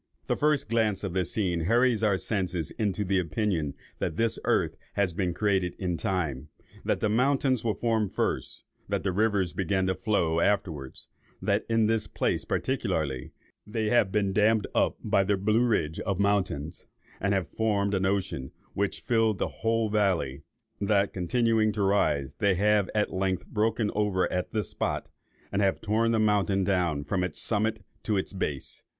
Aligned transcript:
The 0.25 0.35
first 0.35 0.67
glance 0.67 1.03
of 1.03 1.13
this 1.13 1.31
scene 1.31 1.65
hurries 1.65 2.01
our 2.01 2.17
senses 2.17 2.71
into 2.71 3.05
the 3.05 3.19
opinion 3.19 3.75
that 3.99 4.15
this 4.15 4.39
earth 4.45 4.75
has 4.95 5.13
been 5.13 5.31
created 5.31 5.75
in 5.77 5.95
time; 5.95 6.49
that 6.83 7.01
the 7.01 7.07
mountains 7.07 7.63
were 7.63 7.75
formed 7.75 8.11
first, 8.11 8.63
that 8.89 9.03
the 9.03 9.11
rivers 9.11 9.53
began 9.53 9.85
to 9.85 9.93
flow 9.93 10.39
afterwards, 10.39 11.07
that 11.39 11.67
in 11.69 11.85
this 11.85 12.07
place 12.07 12.45
particularly 12.45 13.31
they 13.67 13.89
have 13.91 14.11
been 14.11 14.33
dammed 14.33 14.65
up 14.73 14.97
by 15.03 15.23
the 15.23 15.37
Blue 15.37 15.67
Ridge 15.67 15.99
of 15.99 16.19
mountains, 16.19 16.87
and 17.19 17.35
have 17.35 17.47
formed 17.47 17.93
an 17.93 18.07
ocean 18.07 18.49
which 18.73 19.01
filled 19.01 19.37
the 19.37 19.47
whole 19.61 19.87
valley; 19.87 20.41
that, 20.79 21.13
continuing 21.13 21.71
to 21.73 21.83
rise, 21.83 22.33
they 22.39 22.55
have 22.55 22.89
at 22.95 23.13
length 23.13 23.45
broken 23.45 23.91
over 23.93 24.25
at 24.33 24.49
this 24.51 24.71
spot, 24.71 25.09
and 25.51 25.61
have 25.61 25.79
torn 25.79 26.11
the 26.11 26.17
mountain 26.17 26.63
down 26.63 27.03
from 27.03 27.23
its 27.23 27.39
summit 27.39 27.83
to 28.01 28.17
its 28.17 28.33
base. 28.33 28.83